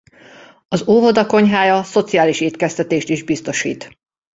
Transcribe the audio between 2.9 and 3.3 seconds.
is